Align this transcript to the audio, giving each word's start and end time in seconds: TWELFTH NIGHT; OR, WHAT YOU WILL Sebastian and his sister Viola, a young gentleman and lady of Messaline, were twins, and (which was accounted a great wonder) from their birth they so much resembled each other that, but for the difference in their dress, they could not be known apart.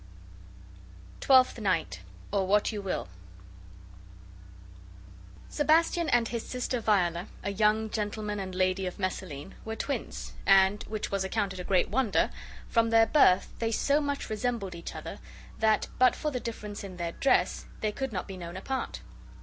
TWELFTH 1.19 1.59
NIGHT; 1.59 1.99
OR, 2.31 2.47
WHAT 2.47 2.71
YOU 2.71 2.81
WILL 2.81 3.07
Sebastian 5.47 6.09
and 6.09 6.29
his 6.29 6.43
sister 6.43 6.79
Viola, 6.79 7.27
a 7.43 7.51
young 7.51 7.87
gentleman 7.87 8.39
and 8.39 8.55
lady 8.55 8.87
of 8.87 8.97
Messaline, 8.97 9.53
were 9.63 9.75
twins, 9.75 10.33
and 10.43 10.81
(which 10.87 11.11
was 11.11 11.23
accounted 11.23 11.59
a 11.59 11.63
great 11.63 11.89
wonder) 11.91 12.31
from 12.67 12.89
their 12.89 13.05
birth 13.05 13.49
they 13.59 13.71
so 13.71 14.01
much 14.01 14.27
resembled 14.27 14.73
each 14.73 14.95
other 14.95 15.19
that, 15.59 15.87
but 15.99 16.15
for 16.15 16.31
the 16.31 16.39
difference 16.39 16.83
in 16.83 16.97
their 16.97 17.11
dress, 17.11 17.67
they 17.81 17.91
could 17.91 18.11
not 18.11 18.27
be 18.27 18.37
known 18.37 18.57
apart. 18.57 19.01